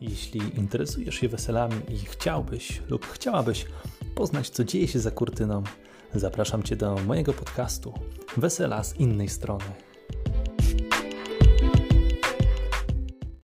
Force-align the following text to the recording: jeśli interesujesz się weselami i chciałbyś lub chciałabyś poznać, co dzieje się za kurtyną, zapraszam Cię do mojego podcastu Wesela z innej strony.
jeśli 0.00 0.40
interesujesz 0.58 1.14
się 1.14 1.28
weselami 1.28 1.76
i 1.88 1.96
chciałbyś 1.98 2.82
lub 2.88 3.06
chciałabyś 3.06 3.66
poznać, 4.14 4.50
co 4.50 4.64
dzieje 4.64 4.88
się 4.88 4.98
za 4.98 5.10
kurtyną, 5.10 5.62
zapraszam 6.14 6.62
Cię 6.62 6.76
do 6.76 6.96
mojego 7.06 7.32
podcastu 7.32 7.94
Wesela 8.36 8.84
z 8.84 8.96
innej 9.00 9.28
strony. 9.28 9.89